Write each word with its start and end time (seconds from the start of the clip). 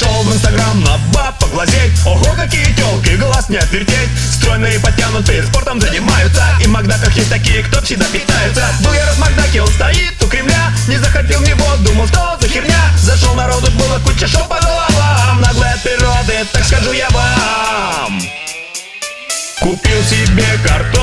инстаграм 0.00 0.80
на 0.80 0.96
баб 1.12 1.38
поглазеть. 1.38 1.92
Ого, 2.06 2.34
какие 2.34 2.64
телки, 2.74 3.16
глаз 3.16 3.48
не 3.48 3.56
отвертеть. 3.56 4.08
Стройные, 4.32 4.80
подтянутые, 4.80 5.42
спортом 5.44 5.80
занимаются. 5.80 6.42
И 6.60 6.64
в 6.64 6.68
Макдаках 6.68 7.14
есть 7.14 7.28
такие, 7.28 7.62
кто 7.64 7.80
всегда 7.82 8.06
питаются 8.06 8.64
Был 8.82 8.92
я 8.92 9.04
раз 9.06 9.16
в 9.16 9.18
Макдаке, 9.18 9.60
он 9.60 9.68
стоит 9.68 10.22
у 10.22 10.26
Кремля. 10.28 10.72
Не 10.88 10.96
заходил 10.96 11.40
в 11.40 11.48
него, 11.48 11.66
думал, 11.80 12.06
что 12.06 12.38
за 12.40 12.48
херня. 12.48 12.80
Зашел 12.98 13.34
народу, 13.34 13.70
было 13.72 13.98
куча 13.98 14.26
шоу 14.26 14.44
по 14.48 14.58
головам. 14.60 15.40
Наглая 15.40 15.74
от 15.74 15.82
природы, 15.82 16.46
так 16.52 16.64
скажу 16.64 16.92
я 16.92 17.08
вам. 17.10 18.22
Купил 19.60 20.02
себе 20.04 20.46
картошку, 20.64 21.01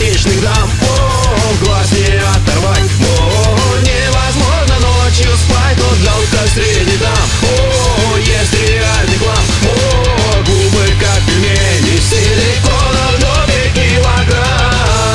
симпатичных 0.00 0.40
дам, 0.42 0.70
о, 0.82 1.64
глаз 1.64 1.92
не 1.92 2.04
оторвать, 2.06 2.90
о, 3.00 3.78
невозможно 3.80 4.78
ночью 4.80 5.30
спать, 5.36 5.76
но 5.76 5.94
жалко 6.02 6.38
среди 6.54 6.96
дам, 6.96 7.28
о, 7.42 8.16
есть 8.18 8.54
реальный 8.54 9.18
клам, 9.18 9.44
о, 9.64 10.42
губы 10.44 10.86
как 10.98 11.20
пельмени, 11.26 12.00
силикона 12.00 13.10
в 13.14 13.20
доме 13.20 13.60
килограмм. 13.74 15.10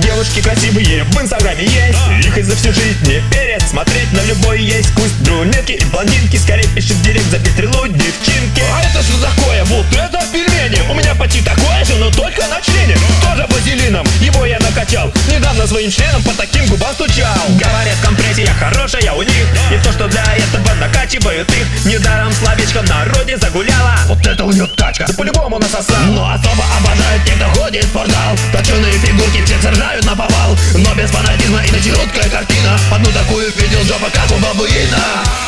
Девушки 0.00 0.40
красивые 0.40 1.04
в 1.04 1.20
инстаграме 1.20 1.64
есть. 1.64 2.26
Их 2.26 2.38
и 2.38 2.42
за 2.42 2.56
всю 2.56 2.72
жизнь 2.72 3.06
не 3.06 3.20
пересмотреть. 3.30 4.12
На 4.12 4.22
любой 4.24 4.62
есть 4.62 4.88
вкус. 4.90 5.10
Брюнетки 5.20 5.72
и 5.72 5.84
блондинки. 5.86 6.36
Скорее 6.36 6.66
пишет 6.68 6.92
в 6.92 7.02
директ 7.02 7.26
за 7.26 7.38
стрелу 7.38 7.86
девчинки. 7.86 8.62
А 8.72 8.80
это 8.82 9.02
что 9.02 9.20
такое? 9.20 9.64
Вот 9.64 9.86
это 9.92 10.24
пельмени! 10.32 10.80
У 10.90 10.94
меня 10.94 11.14
почти 11.14 11.42
такое 11.42 11.75
но 11.98 12.10
только 12.10 12.46
на 12.48 12.60
члене. 12.60 12.96
Тоже 13.22 13.46
базилином, 13.48 14.06
его 14.20 14.44
я 14.44 14.58
накачал. 14.60 15.12
Недавно 15.30 15.66
своим 15.66 15.90
членом 15.90 16.22
по 16.22 16.32
таким 16.32 16.66
губам 16.66 16.92
стучал. 16.94 17.34
Говорят, 17.48 17.96
компрессия 18.02 18.52
хорошая 18.58 19.12
у 19.12 19.22
них. 19.22 19.46
И 19.72 19.78
то, 19.82 19.92
что 19.92 20.08
для 20.08 20.24
этого 20.36 20.74
накачивают 20.74 21.50
их. 21.52 21.84
Недаром 21.84 22.32
словечко 22.32 22.80
в 22.80 22.88
народе 22.88 23.36
загуляла 23.38 23.94
Вот 24.06 24.26
это 24.26 24.44
у 24.44 24.52
нее 24.52 24.66
тачка, 24.66 25.06
да 25.06 25.14
по-любому 25.14 25.58
насосал. 25.58 26.04
Но 26.08 26.30
особо 26.30 26.64
обожают 26.78 27.24
те, 27.24 27.32
кто 27.32 27.60
ходит 27.60 27.84
в 27.84 27.88
спортзал 27.88 28.36
Точеные 28.52 28.92
фигурки 28.98 29.44
все 29.44 29.60
сажают 29.60 30.04
на 30.04 30.16
повал. 30.16 30.56
Но 30.74 30.94
без 30.94 31.10
фанатизма 31.10 31.62
и 31.64 31.78
жуткая 31.78 32.28
картина. 32.28 32.78
Одну 32.92 33.10
такую 33.12 33.50
видел 33.56 33.82
жопа, 33.84 34.10
как 34.12 34.30
у 34.30 34.38
бабуина 34.38 35.46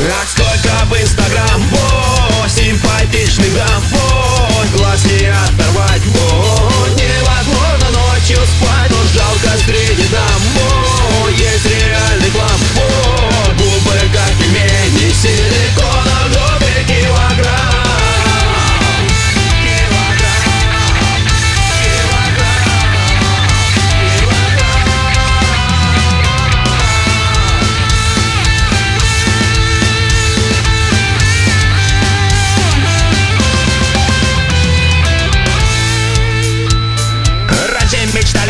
Ах, 0.00 0.28
сколько 0.28 0.72
в 0.84 1.02
инстаграм, 1.02 1.60
о, 1.72 2.48
симпатичных 2.48 3.52
дам, 3.54 3.82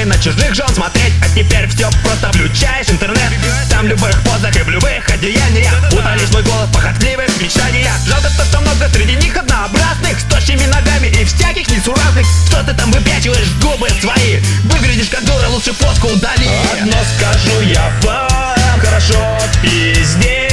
на 0.09 0.19
чужих 0.19 0.55
жен 0.55 0.69
смотреть. 0.75 1.13
А 1.23 1.29
теперь 1.29 1.69
все 1.69 1.91
просто 2.03 2.29
включаешь 2.33 2.89
интернет. 2.89 3.33
Там 3.69 3.85
в 3.85 3.89
любых 3.89 4.21
позах 4.23 4.57
и 4.57 4.63
в 4.63 4.69
любых 4.69 5.09
одеяниях. 5.09 5.75
Утолишь 5.93 6.31
мой 6.33 6.43
голод 6.43 6.73
похотливых 6.73 7.29
мечтаниях. 7.41 7.97
Жалко 8.07 8.31
то, 8.37 8.45
что 8.45 8.61
много 8.61 8.89
среди 8.89 9.15
них 9.17 9.37
однообразных. 9.37 10.19
С 10.19 10.25
тощими 10.25 10.65
ногами 10.67 11.09
и 11.09 11.25
всяких 11.25 11.69
несуразных. 11.69 12.27
Что 12.47 12.63
ты 12.65 12.75
там 12.75 12.91
выпячиваешь 12.91 13.53
губы 13.63 13.89
свои? 14.01 14.41
Выглядишь 14.65 15.09
как 15.11 15.25
дура, 15.25 15.49
лучше 15.49 15.73
фотку 15.75 16.09
удали. 16.09 16.49
Одно 16.73 16.99
скажу 17.17 17.61
я 17.61 17.93
вам. 18.03 18.81
Хорошо 18.81 19.39
пиздеть 19.63 20.48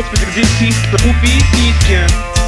mostra 0.00 0.26
que 0.32 0.40
existe 0.40 0.94
o 1.06 1.12
Bifica. 1.20 2.39